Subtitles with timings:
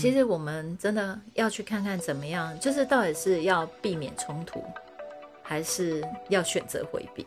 [0.00, 4.64] 其实我们真的要去看看怎么样，就是到底是要避免冲突，
[5.42, 7.26] 还是要选择回避？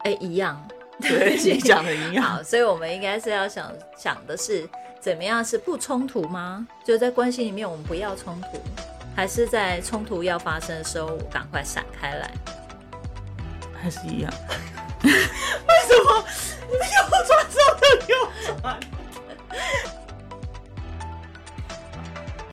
[0.00, 0.62] 哎，一样，
[1.00, 2.22] 对 你讲的一样。
[2.22, 4.68] 好，所以我们应该是要想想的是，
[5.00, 6.68] 怎么样是不冲突吗？
[6.84, 8.60] 就在关系里面，我们不要冲突，
[9.16, 12.30] 还是在冲突要发生的时候赶快闪开来？
[13.82, 14.30] 还是一样？
[15.02, 16.24] 为什么
[16.68, 17.56] 又转这
[17.88, 18.78] 个又转？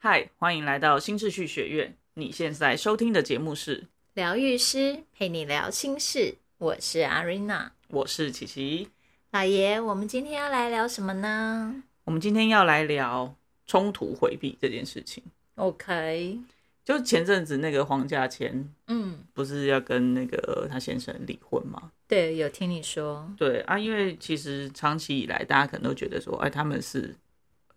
[0.01, 1.93] 嗨，欢迎来到新秩序学院。
[2.13, 8.87] 你现在收听的节目是疗愈师陪你聊心事，我是阿瑞娜，我是琪琪。
[9.31, 11.83] 老爷，我们今天要来聊什么呢？
[12.05, 13.35] 我们今天要来聊
[13.67, 15.21] 冲突回避这件事情。
[15.55, 16.39] OK，
[16.85, 21.91] 就前阵子那个黄家千，嗯，不是要跟那个他先生离婚吗？
[22.07, 27.13] 对，有听你说，对啊，因为其实长期以来，大家可能都觉得说，哎，他们是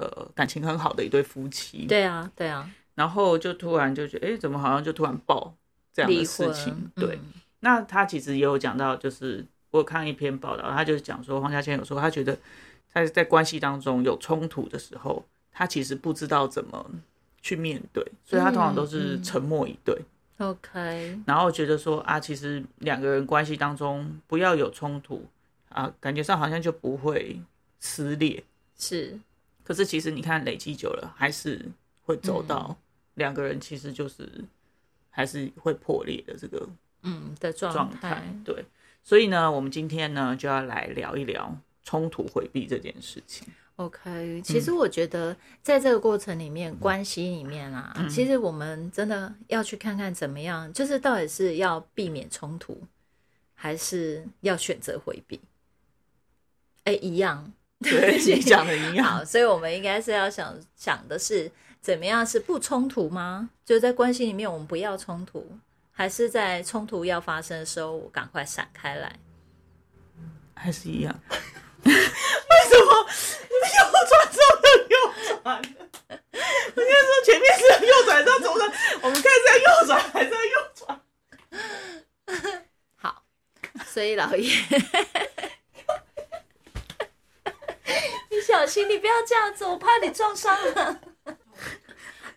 [0.02, 1.86] 呃感情很好的一对夫妻。。
[1.86, 5.54] 对啊，对啊，然后就突然就觉得，哎，怎么好像就突然爆
[5.92, 6.90] 这样的事情？
[6.94, 7.16] 对。
[7.16, 12.36] 嗯那他其实也有讲到，就是我有看一篇报道，他就是讲说黄家千有说，他觉得
[12.92, 16.84] 他在关系当中有冲突的时候，他其实不知道怎么
[17.40, 19.96] 去面对，所以他通常都是沉默以对
[20.38, 25.24] ，OK，然后觉得说啊，其实两个人关系当中不要有冲突
[25.68, 27.40] 啊，感觉上好像就不会
[27.78, 28.42] 撕裂。
[28.76, 29.16] 是，
[29.64, 31.64] 可是其实你看累积久了，还是
[32.04, 32.76] 会走嗯到
[33.14, 34.44] 两个人其实就是
[35.10, 36.68] 还是会破裂的这个
[37.02, 38.64] 嗯的状态。，对，
[39.02, 43.46] 所以呢，我们今天呢就要来聊一聊冲突回避这件事情。
[43.76, 52.80] OK，其实我觉得在这个过程里面，关系里面啊，其实我们真的要去看看怎么样，就是到底是要避免冲突，
[53.54, 55.40] 还是要选择回避？
[56.84, 57.52] 哎，一样，
[57.90, 59.06] 对，你讲的一样。
[59.06, 63.50] 好，所以我们应该是要想想的是，怎么样是不冲突吗？
[63.64, 65.58] 就在关系里面，我们不要冲突，
[65.90, 69.12] 还是在冲突要发生的时候，赶快闪开来？
[70.54, 71.12] 还是一样。
[71.84, 72.92] 为什么
[73.50, 73.78] 右
[74.08, 74.96] 转这个右
[75.42, 75.62] 转。
[76.74, 78.72] 应该说前面是右转，到左转，
[79.02, 81.00] 我们看是要右转还是要右转？
[82.96, 83.22] 好，
[83.86, 84.48] 所以老爷，你
[88.42, 91.00] 小心，你不要这样子，我怕你撞伤了。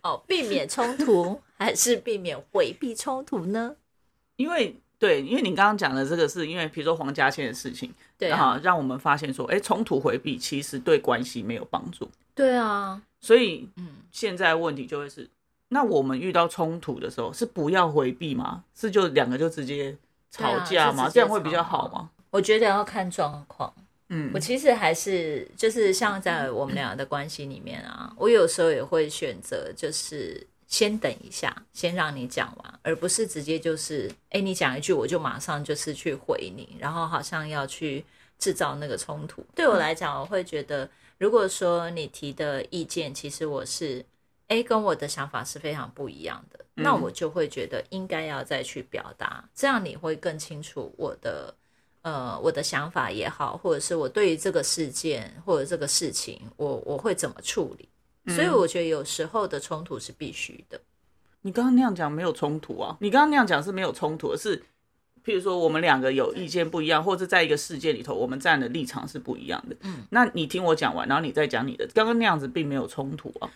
[0.03, 3.75] 哦，避免冲突还是避免回避冲突呢？
[4.35, 12.09] 因为对，因为你刚刚讲的这个是因为，比如说黄家千的事情，对啊，啊，让我们发现说，哎，冲突回避其实对关系没有帮助。
[12.33, 15.29] 对啊，所以嗯，现在问题就会是，
[15.69, 18.63] 那我们遇到冲突的时候，是不要回避吗？
[18.75, 19.97] 是就两个就直接
[20.29, 21.09] 吵架吗？
[21.09, 22.11] 这样会比较好吗？
[22.29, 23.73] 我觉得要看状况。
[24.15, 38.05] 嗯我其实还是就是像在我们俩的关系里面啊，我有时候也会选择就是先等一下，先让你讲完，而不是直接就是哎你讲一句我就马上就是去回你，然后好像要去
[38.39, 39.45] 制造那个冲突。
[39.53, 44.05] 对我来讲，我会觉得如果说你提的意见，其实我是
[44.47, 51.53] 哎跟我的想法是非常不一样的，那我就会觉得应该要再去表达，这样你会更清楚我的。
[52.05, 57.89] 呃，我的想法也好，或者是我对于这个事件或者这个事情，我我会怎么处理？
[58.31, 60.79] 所以我觉得有时候的冲突是必须的。
[61.41, 62.95] 你刚刚那样讲没有冲突啊？
[62.99, 64.55] 你刚刚那样讲是没有冲突的，是
[65.25, 69.75] 譬如说我们两个有意见不一样，或者在一个事件里头，我们站的立场是不一样的。
[69.81, 73.49] 嗯，那你听我讲完，然后你再讲你的，刚刚那样子并没有冲突啊。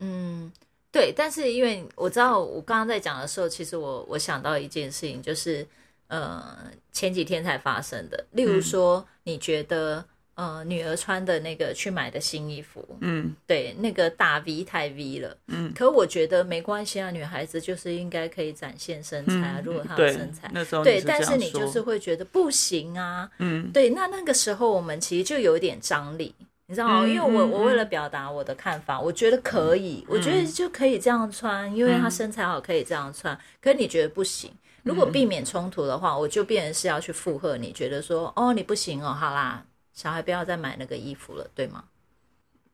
[0.00, 0.52] 嗯，
[0.92, 1.10] 对。
[1.16, 5.66] 但是因为我知道我刚刚在讲的时候，其实我我想到一件事情，就是
[6.14, 10.04] 呃前几天才发生的，例如说，你觉得
[10.34, 13.34] 呃女儿穿的那个去买的新衣服，嗯。
[13.46, 20.48] 对，那个大 V 太 V 了，嗯，可我觉得没关系啊，女孩子就是应该可以展现身材啊，如果她有身材，，
[20.84, 23.70] 对，但是你就是会觉得不行啊，嗯。
[23.72, 26.34] 对，那那个时候我们其实就有一点张力，
[26.66, 27.04] 你知道吗？
[27.04, 34.50] 嗯因为我嗯我为了表达我的看法，我觉得可以，我觉得就可以这样穿，因为她身材好可以这样穿，可是你觉得不行。
[34.84, 41.84] 如果避免冲突的话，我就变成是要去附和你，觉得说哦你不行哦，好啦，小孩不要再买那个衣服了，对吗？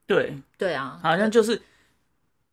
[0.07, 1.62] 对，对啊，好像就是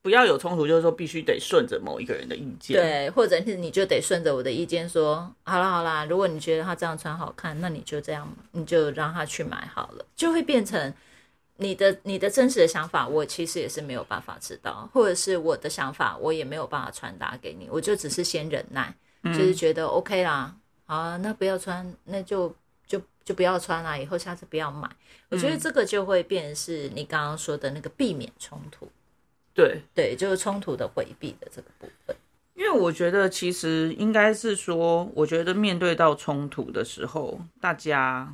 [0.03, 10.93] 不要有冲突，就是说必须得顺着某一个人的意见。，对，或者是你就得顺着我的意见说，好啦好啦，如果你觉得他这样穿好看，那你就这样，你就让他去买好了，就会变成
[11.57, 18.95] 你的你的真实的想法，我其实也是没有办法知道，或者是我的想法，我也没有办法传达给你，我就只是先忍耐，
[19.33, 24.89] 就是觉得 OK 啦，好啊，那不要穿，那就就就不要穿啦，以后下次不要买。
[25.29, 28.87] 我觉得这个就会变成是你刚刚说的那个避免冲突。
[29.53, 32.15] 对，对，就是冲突的回避的这个部分。
[32.53, 38.33] 因为我觉得其实应该是说，我觉得面对到冲突的时候，大家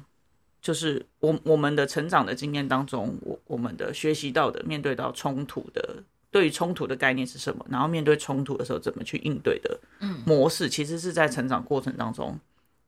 [0.62, 12.38] 就是我我们的成长的经验当中，我我们的学习到的，面对到冲突的，对于冲突的概念是什么，然后面对冲突的时候怎么去应对的，嗯，模式其实是在成长过程当中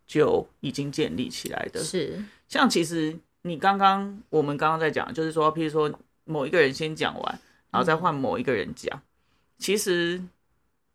[0.06, 1.82] 就已经建立起来的。
[1.82, 5.90] 是，像其实你刚刚我们刚刚在讲，就是说，譬如说
[6.26, 7.40] 某一个人先讲完，
[7.72, 9.02] 然后再换某一个人讲，
[9.60, 10.20] 其实。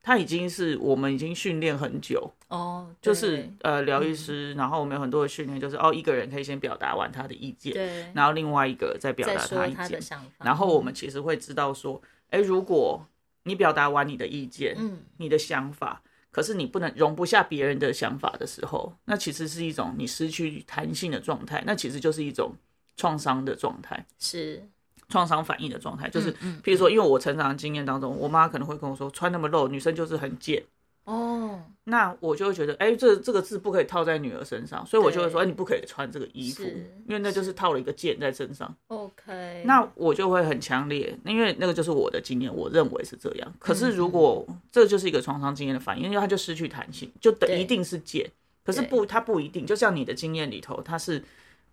[0.03, 10.01] 他已经是我们已经训练很久哦，就是呃疗愈师，然后我们有很多的训练，就是哦一个人可以先表达完他的意见，对，然后另外一个再表达他意见，
[10.39, 12.01] 然后我们其实会知道说，
[12.31, 13.07] 哎，如果
[13.45, 22.53] 你表达完你的意见，嗯，你的想法，可是你不能容不下别人的想法的时候，那其实是一种你失去弹性的状态，那其实就是一种
[22.97, 24.67] 创伤的状态，是。
[25.09, 26.33] 创伤反应的状态，就是，
[26.63, 30.63] 譬如说，因为我成长的经验当中，我妈可能会跟我说，穿那么露，女生就是很贱。
[31.05, 36.63] 哦，那我就会觉得，哎，这这个字不可以套在女儿身上，所以我就会说，哎，你不可以穿这个衣服，
[37.07, 38.75] 因为那就是套了一个剑在身上。
[38.89, 43.53] OK，那我就会很强烈，因为那个就是我的经验，我认为是这样。
[43.59, 48.31] 可是如果这就是一个创伤经验的反应，因为它就失去弹性，就等一定是剑。
[48.65, 49.67] 可是不，它不一定。
[49.67, 51.23] 就像你的经验里头，它是。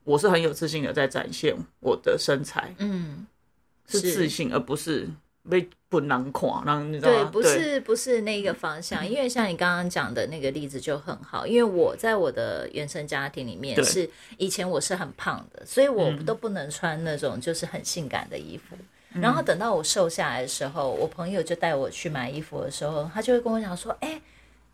[0.03, 3.27] 我是很有自信的在展现我的身材，嗯，
[3.87, 5.05] 是自信，而不是
[5.49, 7.31] 被不难垮，让你知道吗？
[7.31, 18.77] 对，不是不是那个方向，因为像你刚刚讲的那个例子就很好，因为我在我的原生家庭里面是以前我是很胖的，所以我都不能穿那种就是很性感的衣服。
[19.13, 24.21] 然后等到我瘦下来的时候，我朋友就带我去买衣服的时候，他就会跟我讲说：“哎。”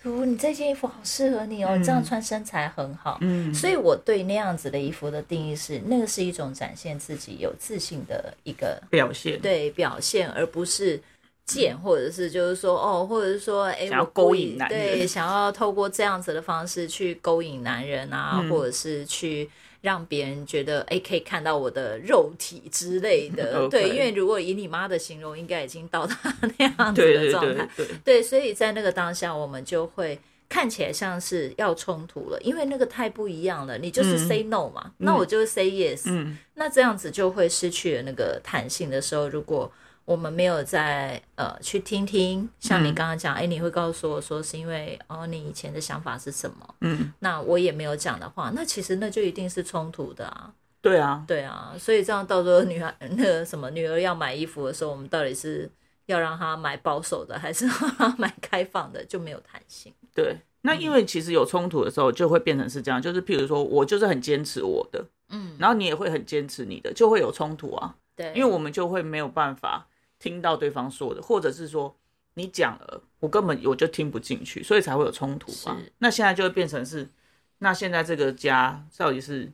[0.03, 3.17] 图，你这件衣服好适合你哦，你这样穿身材很好。
[3.21, 11.01] 嗯，所以我对那样子的衣服的定义是，那个是一种展现自己有自信的一个表现，对表现，而不是
[11.45, 19.50] 贱，或者是就是说哦，或者是说哎，想要勾引男人，对，想要透过这样子的方式去勾引男人啊，或者是去。
[19.83, 26.18] 让别人觉得哎，可以看到我的肉体之类的， 对，因为如果以你妈的形容，应该已经到达
[26.57, 27.69] 那样子的状态，
[28.06, 33.77] 对，所以在那个当下，我们就会看起来像是要冲突了，因为那个太不一样了。
[33.77, 36.09] 你就是 say no 嘛，那我就是 say yes，
[36.56, 39.69] 那这样子就会失去了那个弹性的时候，如果。
[40.05, 46.75] 我们没有在呃去听听，像你刚刚讲，哎，你会告诉我说是因为哦，你以前的想法是什么？
[46.81, 50.53] 嗯，那我也没有讲的话，那其实那就一定是冲突的啊。
[50.81, 55.71] 对啊，对啊，所以这样到时候女孩那个什么女儿要买衣服的时候，我们到底是
[56.07, 59.94] 要让她买保守的，还是让她买开放的，就没有弹性。
[60.13, 67.95] 对，那因为其实有冲突的时候，就会变成是这样，就是譬如说我就是很坚持我的，嗯，然后你也会很坚持你的，就会有冲突啊。
[68.17, 69.88] 对，因为我们就会没有办法。
[70.24, 71.94] 听到对方说的，或者是说
[72.36, 75.78] 你讲了，我根本我就听不进去，所以才会有冲突嘛。
[75.98, 77.10] 那现在就会变成是，
[77.58, 79.52] 那现在这个家到底是，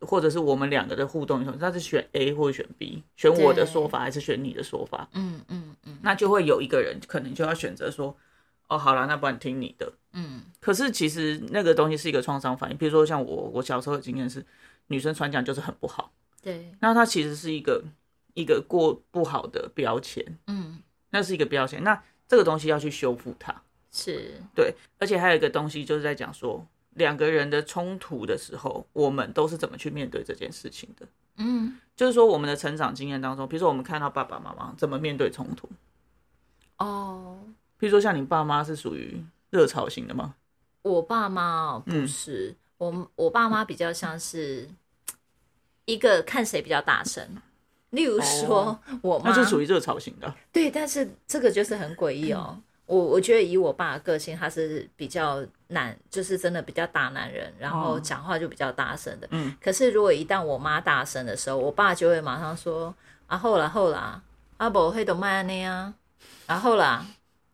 [0.00, 5.08] 或者是我们两个的互动，他是选 A 或者选 B，选我的说法还是选你的说法？
[5.12, 8.16] 嗯嗯嗯，那就会有一个人可能就要选择说，
[8.66, 9.92] 哦，好了，那不然听你的。
[10.12, 14.44] 嗯，可是其实那个东西是一个创伤反应，比如说像我，我小时候的经验是，
[14.88, 16.10] 女生传讲就是很不好。
[16.42, 17.84] 对，那它其实是一个。
[18.34, 20.78] 一个过不好的标签，嗯，
[21.10, 21.82] 那是一个标签。
[21.82, 23.54] 那这个东西要去修复它，
[23.90, 24.74] 是对。
[24.98, 31.06] 而且还有一个东西，就是在讲说两个人的冲突的时候，我们都是怎么去面对这件事情的。
[31.36, 35.68] 嗯，就是说我们的成长经验当中，比如说我们看到爸爸妈妈怎么面对冲突。
[36.78, 37.38] 哦，
[37.78, 40.34] 比如说像你爸妈是属于热潮型的吗？
[40.82, 44.68] 我爸妈不是，我我爸妈比较像是
[45.84, 47.26] 一个看谁比较大声。
[47.94, 50.32] 例如说，我妈那就属于热潮型的。
[50.52, 52.58] 对，但是这个就是很诡异哦。
[52.86, 59.26] 我我觉得以我爸的个性，他是比较男，就是真的比较大男人，然后讲话就比较大声的。
[59.30, 59.56] 嗯。
[59.58, 62.94] 可是如果一旦我妈大声的时候，我爸就会马上说
[63.26, 64.20] ：“啊，后啦后啦，
[64.58, 65.94] 阿伯会懂麦那样，
[66.46, 67.06] 然后啦，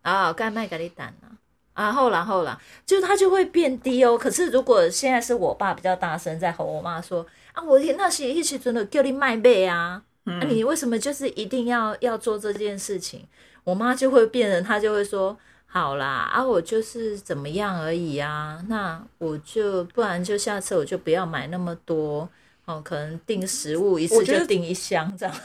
[0.03, 1.29] 啊，该麦给你胆了，
[1.75, 4.19] 啊，后啦后啦，就他就会变低哦。
[4.19, 10.03] 可是如果现在是我爸比较大声在吼我妈说：“啊，我那些一起真的叫你卖妹啊。”
[10.41, 13.25] 那你为什么就是一定要要做这件事情？
[13.65, 22.29] 我妈就会变人，她就会说：“好啦，啊，我就是怎么样而已啊，那我就不然就下次我就不要买那么多
[22.65, 25.35] 哦，可能订食物一次就订一箱这样。”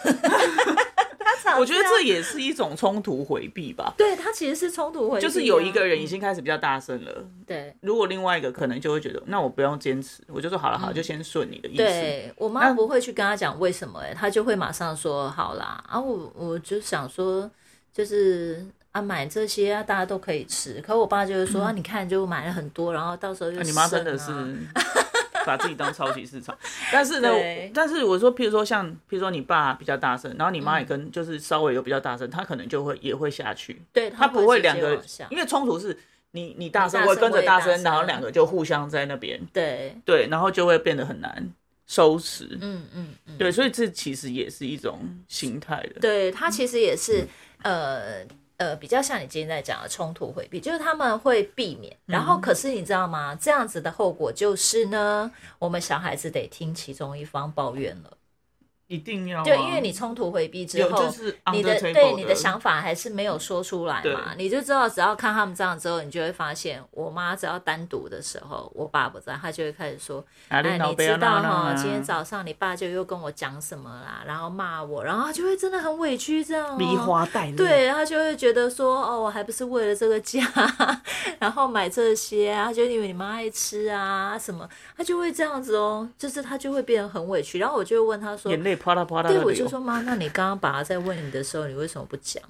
[1.60, 3.94] 我觉得这也是一种冲突回避吧。
[3.98, 7.26] 对他其实是冲突回避，就是有一个人已经开始比较大声了。
[7.46, 11.78] 对，如果另外一个可能就会觉得，那我不用坚持，我就说好了，好，就先顺你的意思。
[11.78, 15.84] 对我妈不会去跟他讲为什么，哎，他就会马上说好啦。
[15.88, 17.50] 啊，我我就想说，
[17.94, 20.82] 就是啊买这些啊，大家都可以吃。
[20.82, 24.32] 可我爸就是说、啊，你看就买了很多，然后到时候就、嗯那你妈真的是
[25.46, 26.58] 把自己当超级市场，
[26.92, 27.30] 但是呢，
[27.74, 34.10] 但是我说，譬如说像，譬如说你爸比较大声，然后你妈也跟就是稍微有比较大声，他可能就会也会下去，对。
[34.10, 35.00] 他不会两个，
[35.30, 35.98] 因为冲突是
[36.32, 41.50] 你你大声，你大声我也跟着大声然后两个就互相在那边，对，对，然后就会变得很难
[41.88, 47.28] 收拾，嗯嗯嗯，对，所以这其实也是一种心态的，对他其实也是
[47.62, 48.24] 呃
[48.58, 53.36] 呃比较像你今天在讲的冲突回避，就是他们会避免，然后可是你知道吗？
[53.36, 58.18] 这样子的后果就是呢，我们小孩子得听其中一方抱怨了。
[58.88, 59.44] 一定要啊。
[59.44, 71.74] 对，因为你冲突回避之后，就是你的对你的想法还是没有说出来嘛，你就知道只要看他们这样之后，你就会发现，我妈只要单独的时候，我爸不在，她就会开始说，啊哎，你你知道哈，啊。
[71.76, 80.42] 今天早上你爸就又跟我讲什么啦，然后骂我，然后他就会真的很委屈这样、哦，梨花带泪，对，他就会觉得说，哦，我还不是为了这个家，
[81.40, 87.60] 然后买这些啊，就因为你妈爱吃啊什么，他就会这样子哦，就是他就会变得很委屈。
[87.60, 92.42] 然后我就会问他说，眼泪啪啦啪啦对，我就说妈，那你刚刚爸爸在问你的时候，你为什么不讲？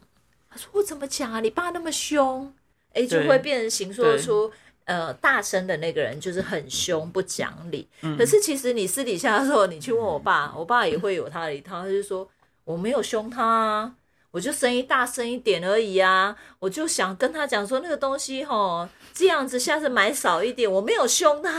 [0.49, 1.39] 他说我怎么讲啊？
[1.39, 2.53] 你爸那么凶，
[2.93, 4.51] 哎，就对会变成形塑对出。
[4.85, 12.29] 呃，大声的那个人就是很凶不讲理，嗯可是其实你私底下的时候，你去问我爸，我爸也会有他的一套，他就说
[12.63, 13.95] 我没有凶他啊，
[14.35, 21.57] 我就声音大声一点而已啊，我就想跟他讲说那个东西吼，这样子下次买少一点，我没有凶他，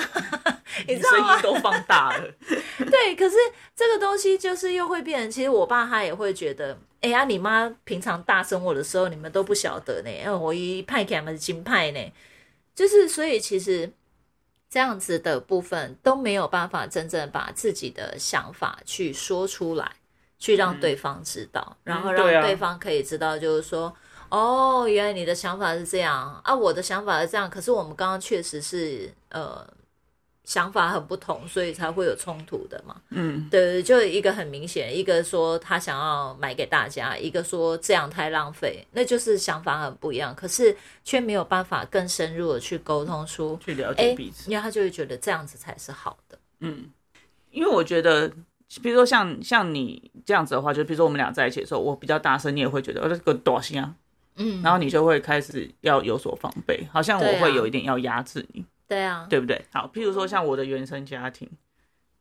[0.87, 1.17] 你 你知道吗？
[1.17, 2.31] 声音都放大了，
[2.91, 3.37] 对，可是
[3.75, 12.13] 这个东西就是又会变成，其实我爸他也会觉得，哎呀，你妈平常大声我的时候，你们都不晓得呢，哎，我一派给他们是金派呢，
[12.75, 13.91] 就是所以其实
[14.69, 19.93] 这样子的部分都没有办法真正把自己的想法去说出来，
[20.39, 23.95] 去让对方知道，然后让对方可以知道，就是说。
[24.29, 29.65] 哦，原来你的想法是这样啊，我的想法是这样，可是我们刚刚确实是呃
[30.43, 33.01] 想法很不同，所以才会有冲突的嘛。
[33.11, 44.51] 嗯，对，就一个很明显，一个说他想要买给大家，一个说这样太浪费，那就是想法很不一样，可是却没有办法更深入的去沟通出，去了哎解彼此。
[44.51, 46.37] 因为他就会觉得这样子才是好的。
[46.59, 46.91] 嗯，
[47.53, 48.29] 因为我觉得，
[48.83, 53.95] 比如说像像你这样子的话，就比如说我们俩在一起的时候，我比较大声，你也会觉得哦这个多心啊，
[54.37, 59.65] 嗯，然后你就会开始要有所防备，好像我会有一点要压制你，对啊，对不对？
[59.73, 61.49] 好，譬如说像我的原生家庭，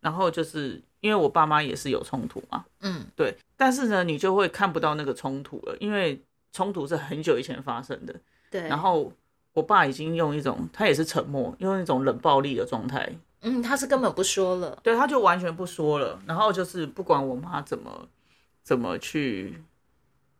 [0.01, 6.21] 然后就是因为我爸妈也是有冲突嘛，嗯，对，但是呢，你就会看不到那个冲突了，因为
[6.53, 8.15] 冲突是很久以前发生的，
[8.51, 9.11] 对，然后
[9.53, 13.11] 我爸已经用一种他也是沉默，用一种冷暴力的状态
[13.47, 18.07] 嗯，他是根本不说了，对，他就完全不说了，然后就是不管我妈怎么
[18.63, 19.61] 怎么去，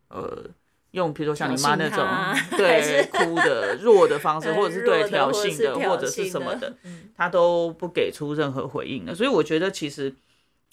[0.09, 0.43] 呃，
[0.91, 2.03] 用比如说像你妈那种
[2.57, 9.13] 对哭的弱的方式， 或者是对挑衅的，或者是什么的，嗯他都不给出任何回应的。
[9.13, 10.13] 所以我觉得其实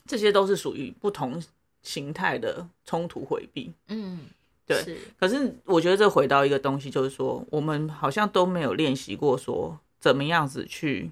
[0.07, 1.41] 这些都是属于不同
[1.83, 3.75] 形态的冲突回避。
[3.89, 4.21] 嗯，
[4.67, 11.11] 对是可是我觉得这回到一个东西，就是说我们好像都没有练习过说怎么样子去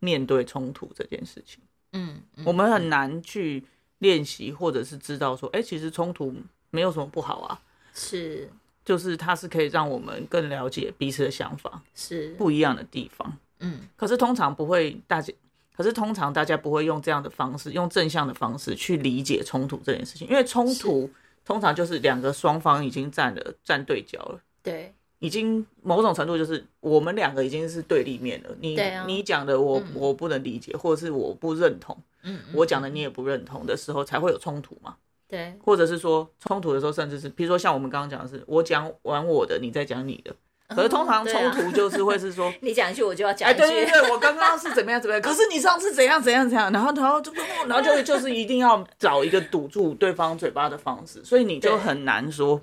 [0.00, 1.62] 面对冲突这件事情。
[1.92, 3.64] 嗯，嗯我们很难去
[3.98, 6.34] 练习，或者是知道说，哎、其实冲突
[6.70, 7.60] 没有什么不好啊，
[7.94, 8.50] 是
[8.84, 13.38] 就是它是可以让我们更了解彼此的想法是，不一样的地方。
[13.60, 15.32] 嗯可是通常不会大家，
[15.76, 21.10] 可是通常大家不会用这样的方式，用正向的方式去理解冲突这件事情，因为冲突
[21.44, 24.40] 通常就是两个双方已经站了站对角了。
[24.62, 28.50] 对，已经某种程度就是我们两个已经是对立面了。
[28.60, 34.96] 你、啊你讲的我、嗯我不能理解，或者是我不认同，嗯，嗯我讲的你也不认同的时候，才会有冲突嘛。
[35.28, 40.34] 对，或者是说冲突的时候，甚至是比如说像我们刚刚讲的是，我讲完我的，你再讲你的。
[40.74, 47.32] 可是通常冲突就是会是说， 你讲一句我就要讲哎，一句，对对对，我刚刚是怎么样怎么样，可是你上次怎样怎样怎样， 然后然后就
[47.66, 52.62] 然后就就是一定要找一个堵住对方嘴巴的方式，所以你就很难说，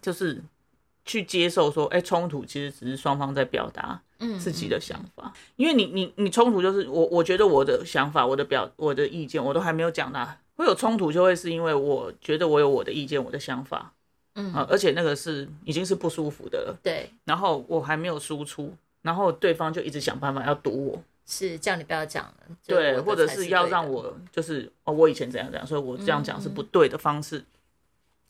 [0.00, 0.40] 就是
[1.06, 13.92] 去接受说，哎，冲突其实只是双方在表达嗯自己的想法，因为你你你冲突就是我我觉得我的想法、我的表、我的意见我都还没有讲到，会有冲突就会是因为我觉得我有我的意见、我的想法
[14.34, 14.52] 嗯。
[14.52, 27.44] 啊，而且那个是已经是不舒服的了，对，然后我还没有输出，然后对方就一直想办法要堵我，是叫你不要讲了，就对，或者是要让我就是哦，我以前怎样怎样，所以我这样讲是不对的方式，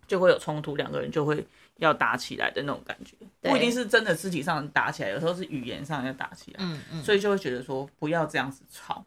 [0.07, 1.47] 就会有冲突，两个人就会
[1.79, 9.05] 要打起来的那种感觉，不一定是真的肢体上打起来，有时候是语言上要打起来，嗯嗯，所以就会觉得说不要这样子吵。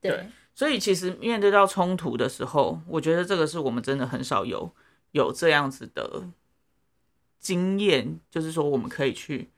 [0.00, 4.72] 对，所以其实面对到冲突的时候，我觉得这个是我们真的很少有
[5.12, 6.22] 有这样子的
[7.38, 9.50] 经验，就是说我们可以去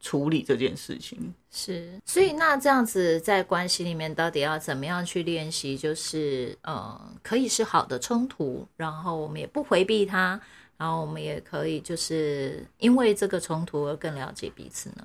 [0.00, 1.34] 处理这件事情。
[1.50, 5.76] 是，所以那这样子在关系里面，到底要怎么样去练习？
[5.76, 10.40] 就是嗯，可以是好的冲突，然后我们也不回避它，
[10.82, 15.04] 然后我们也可以就是因为这个冲突而更了解彼此呢。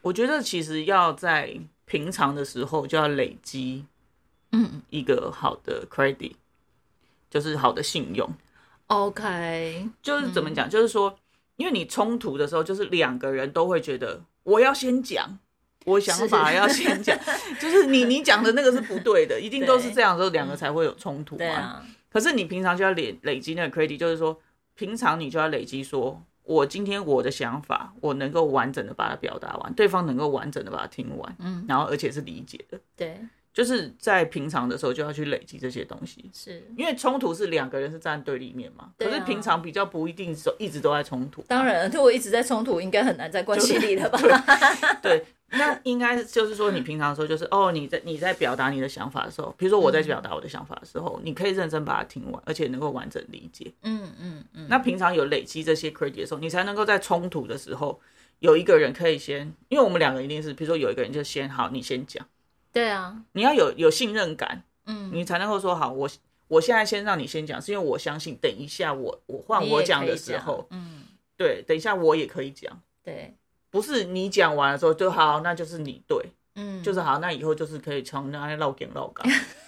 [0.00, 1.54] 我觉得其实要在
[1.84, 3.84] 平常的时候就要累积，
[4.52, 6.32] 嗯一个好的 credit，
[7.28, 8.26] 就是好的信用。
[8.86, 10.66] ，OK，就是怎么讲？
[10.70, 11.14] 就是说，
[11.56, 15.38] 因为你冲突的时候，就是两个人都会觉得我要先讲，
[15.84, 17.14] 我想法要先讲，
[17.60, 21.84] 就是你你讲的那个是不对的，一定都是这样的时候，两个才会有冲突嘛。
[22.10, 24.38] 可是你平常就要累累积那个 credit，就是说，
[24.74, 26.22] 平常你就要累积说。
[26.44, 33.16] 我今天我的想法，我能够完整的把它表达完，对方能够完整的把它听完，嗯，然后而且是理解的，对，
[33.54, 36.28] 就是在平常的时候就要去累积这些东西。
[36.34, 41.42] 是，因为冲突是两个人是站对立面嘛，啊可是平常比较不一定说一直都在冲突。
[41.42, 44.18] 当然，如果一直在冲突，应该很难在关系里了吧？
[45.00, 53.70] 对，那应该就是说，你平常的时候，就是哦，你在你在表达你的想法的时候，比如说我在表达我的想法的时候，你可以认真把它听完，而且能够完整理解。
[53.82, 58.00] 嗯嗯嗯，那平常有累积这些 credit 的时候，你才能够在冲突的时候，
[58.38, 62.26] 有一个人可以先，因为我们两个一定是，比如说有一个人就先好，你先讲，
[62.72, 66.08] 对啊，你要有有信任感，嗯，你才能够说好，我
[66.48, 71.02] 我现在先让你先讲，是因为我相信等一下我我换我讲的时候，嗯，
[71.36, 72.80] 对，等一下我也可以讲。
[73.04, 73.34] 对，
[73.72, 76.22] 不是你讲完的时候就好，那就是你对，
[76.56, 79.26] 嗯，就是好，那以后就是可以从那里唠梗绕岗，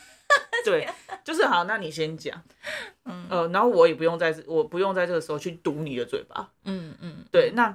[0.62, 0.86] 对，
[1.24, 2.42] 就是好，那你先讲，
[3.06, 3.26] 嗯。
[3.30, 7.74] 呃，然后我也不用在，我不用在这个时候去堵你的嘴巴，嗯嗯，对，那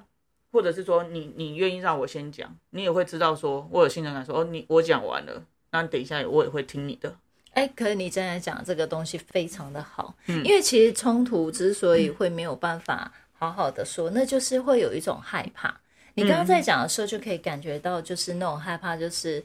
[0.51, 7.15] 或者是说你你愿意让我先讲，你也会知道说我有信任感说，哦，你我讲完了，那等一下我也会听你的，
[7.53, 10.45] 哎，可是你真的讲这个东西非常的好，嗯。
[10.45, 15.75] 因为其实冲突之所以会没有办法好好的说，那就是会有一种害怕。
[16.23, 19.43] 你刚刚在讲的时候就可以感觉到，就是那种害怕，就是。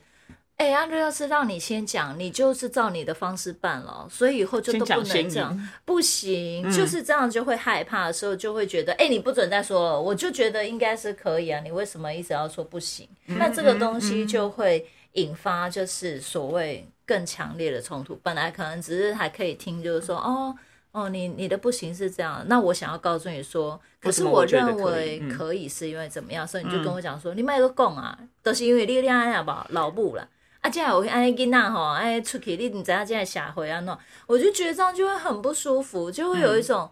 [0.56, 13.08] 哎，阿瑞要是让你先讲，你就是照你的方式办了，所以以后就都不能讲不行，嗯就是这样就会害怕的时候，就会觉得，哎、你不准再说了，我就觉得应该是可以啊，你为什么一直要说不行？
[13.26, 18.16] 嗯那这个东西就会引发就是所谓更强烈的冲突。
[18.22, 20.54] 本来可能只是还可以听，就是说，哦
[20.94, 30.28] 哦，你你的不行是这样，那我想要告诉你说，可是我认为嗯可以是因为怎么样，所以你就跟我讲说，你卖个供啊，都、是因为你恋爱吧，老母了。
[30.60, 36.88] 啊，这样我安尼囡仔吼，哎出去你你知道这样社会啊喏，我就觉得这样就会很不舒服，就会有一种，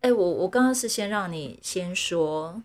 [0.00, 2.60] 哎、我我刚刚是先让你先说，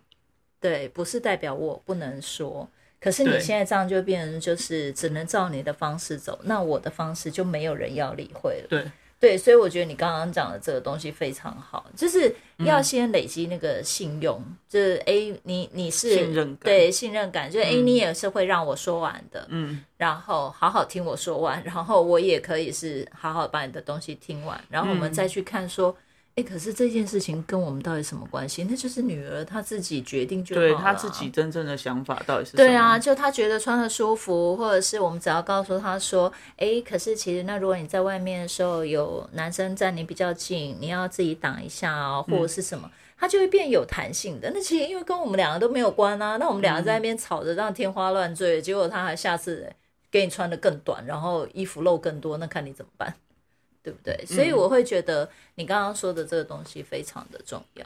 [0.60, 2.68] 对，不是代表我不能说，
[3.00, 8.68] 可是你现在这样就变成就是只能照你的方式走，那我的方式就没有人要理会了。
[8.70, 8.92] 对，
[9.24, 16.66] 对，所以我觉得你刚刚讲的这个东西非常好，就是要嗯先累积那个信用，就是哎，你你是信任感。
[16.66, 25.14] 对信任感，就是哎，你也是会让我说完的，嗯，然后好好听我说完，然后我也可以是好好把你的东西听完，然后我们嗯。
[25.14, 25.96] 再去看说，
[26.36, 28.66] 哎、可是这件事情跟我们到底什么关系？
[28.70, 32.68] 那就是女儿她自己决定就好了她自己真正的想法到底是什么？
[32.68, 42.90] 对啊，就她觉得穿的舒服，或者是我们只要告诉她说，哎，可是其实那如果你在外面的时候有男生站你比较近，你要自己挡一下哦，或者是什么。
[43.16, 44.52] 它就会变有弹性的。
[44.54, 49.72] 那其实因为跟我们两个都没有关啊，那我们两个在那边吵着让天花乱坠，结果他还下次
[50.12, 53.14] 给你穿的更短，然后衣服露更多，那看你怎么办，
[53.84, 54.26] 对不对？
[54.26, 57.86] 所以我会觉得你刚刚说的这个东西非常的重要。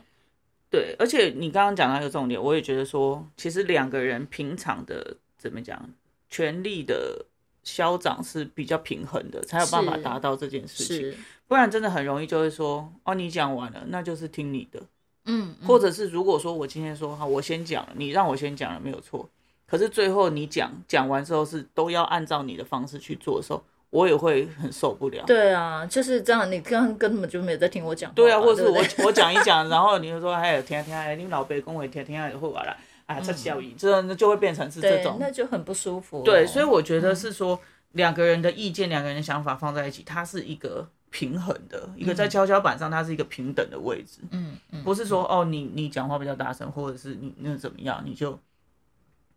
[0.70, 5.90] 对，而且你刚刚讲到一个重点，我也觉得说，其实两个人平常的怎么讲，
[6.30, 7.26] 权力的
[7.64, 11.16] 消长是比较平衡的，才有办法达到这件事情。
[11.48, 14.80] 不然真的很容易就会说，哦，你讲完了，那就是听你的。
[15.24, 19.30] 嗯，嗯或者是如果说我今天说好，我先讲了，你让我先讲了没有错，
[19.66, 25.24] 可是最后你讲讲完之后是都要按照你的方式去做的时候，我也会很受不了。
[25.26, 26.52] 对啊，就是这样。
[26.52, 35.18] 你刚刚根本就没有在听我讲话，对啊，或者是我我讲一讲， 然后你就说哎听听，哎，你们老辈跟我听听就好了，啊，这效益，这那就会变成是这对，种。
[35.20, 36.24] 那就很不舒服了。
[36.24, 37.60] 对，所以我觉得是说
[37.94, 44.20] 两个人的意见、两个人的想法放在一起，它是一个平衡的，一个在跷跷板上，它是一个平等的位置。
[44.32, 48.38] 嗯嗯，不是说哦，你你讲话比较大声，或者是你那怎么样，你就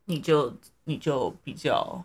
[0.06, 0.52] 你就
[0.84, 2.04] 你就比较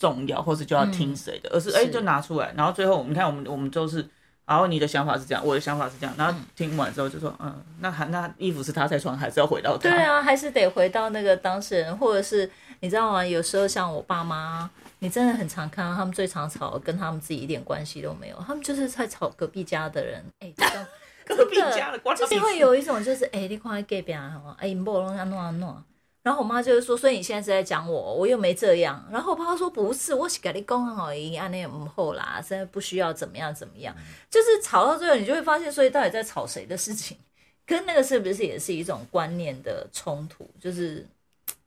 [0.00, 4.04] 重要，或是就要听谁的，而是哎、是就拿出来，然后最后我们看我们我们就是，
[4.46, 9.90] 然后你的想法是这样，我的想法是这样，然后听完之后就说嗯，那还那衣服是他在穿，还是要回到他？
[9.90, 13.24] 对啊，还是得回到那个当事人，或者是你知道吗？
[13.24, 14.68] 有时候像我爸妈，
[15.00, 20.24] 你真的很常看到他们最常吵，跟他们自己一点关系都没有，他们就是在吵隔壁家的人。
[20.40, 20.86] 哎、这样
[21.26, 25.76] 隔壁家的关就是会有一种就是，哎、你看隔壁啊，哎，你不弄安弄啊弄。
[26.22, 29.02] 然后我妈就是说，所以你现在是在讲我，我又没这样。
[29.10, 33.94] 然后我爸说不是，我是跟你讲好，已安内唔后啦，现在不需要怎么样怎么样。
[34.28, 37.16] 就是吵到最后，你就会发现，所以到底在吵谁的事情？
[37.64, 40.48] 跟那个是不是也是一种观念的冲突？
[40.60, 41.06] 就是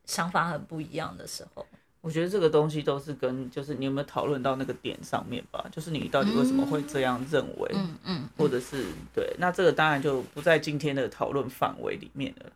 [0.06, 1.66] 想法很不一样的时候。
[2.02, 5.66] 我觉得这个东西都是跟就是你有没有讨论到那个点上面吧？
[5.72, 8.86] 就是你到底为什么会这样认为，嗯嗯，或者是
[9.16, 12.52] 对，那这个当然就不在今天的讨论范围里面了。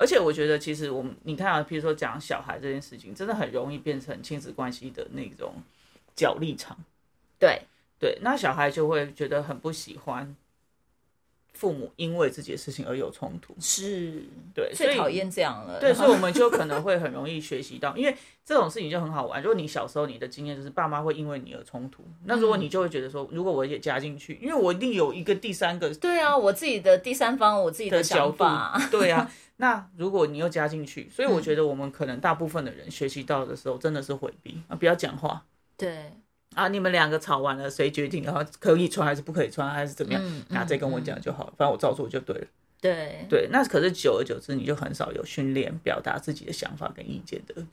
[0.00, 5.54] 对，而且我觉得其实我们你看啊，比如说讲小孩这件事情，真的很容易变成亲子关系的那种
[6.16, 6.76] 角力场。
[7.38, 7.62] 对，
[7.98, 10.36] 对，那小孩就会觉得很不喜欢
[11.52, 13.54] 父母因为自己的事情而有冲突。
[13.60, 15.78] 是，对，最讨厌这样了。
[15.80, 19.42] 对，所以我们就可能会很容易学习到， 因为这种事情就很好玩。
[19.42, 29.30] 如果你小时候你的经验就是爸妈会因为你而冲突，那如果你就会觉得说，如果我也加进去，因为我一定有一个第三个对啊，我自己的第三方，我自己的想法。，对啊。
[29.60, 35.44] 那如果你又加进去，所以我觉得我们可能大部分的人学习到的时候，真的是回避啊，不要讲话
[35.76, 36.14] 对，
[36.54, 36.68] 啊。
[36.68, 40.22] 你们两个吵完了，谁决定然后可以穿还是不可以穿，还是怎么样？
[40.24, 42.46] 嗯那再跟我讲就好了，反正我照做就对了。
[42.80, 47.66] 对，对，那可是久而久之，你就很少有训练表达自己的想法跟意见的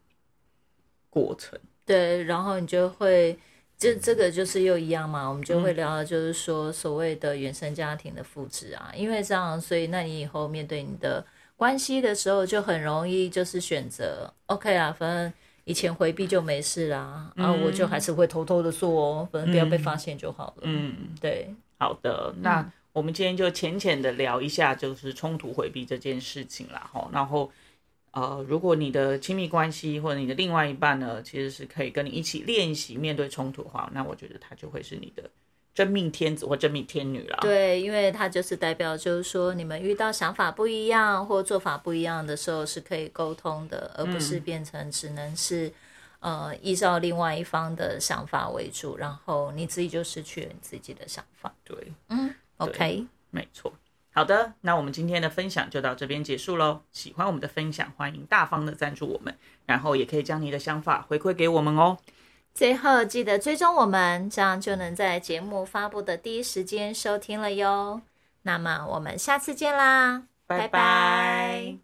[1.10, 1.58] 过程。
[1.86, 3.39] 对，然后你就会，
[3.78, 11.26] 这这个就是又一样嘛，我们就会聊到就是说所谓的原生家庭的复制啊，因为这样，所以那你以后面对你的
[11.57, 15.33] 关系的时候，就很容易就是选择 OK 啊，反正
[15.65, 20.61] 以前回避就没事啦，啊，我就还是会偷偷的做哦，反正不要被发现就好了。
[20.61, 27.09] 嗯，对，好的，那我们今天就浅浅的聊一下，就是冲突回避这件事情啦，哈。
[27.11, 27.51] 然后，
[28.11, 35.29] 呃，如果你的亲密关系或者你的另外一半呢，其实是可以跟你一起练习面对冲突的话，那我觉得他就会是你的
[35.77, 37.37] 真命天子或真命天女啦。
[37.39, 45.71] 对，因为它就是代表，就是说你们遇到想法不一样或做法不一样的时候是可以沟通的，而不是变成只能是、
[46.19, 51.53] 呃依照另外一方的想法为主，然后你自己就失去了你自己的想法。
[51.63, 51.77] 对，
[52.09, 53.71] 嗯，OK，没错。
[54.11, 56.81] 好的，那我们今天的分享就到这边结束喽。
[56.91, 59.37] 喜欢我们的分享，欢迎大方的赞助我们，
[59.67, 61.99] 然后也可以将你的想法回馈给我们哦。
[62.57, 68.01] 最后记得追踪我们，这样就能在节目发布的第一时间收听了哟。
[68.41, 71.77] 那么我们下次见啦，拜拜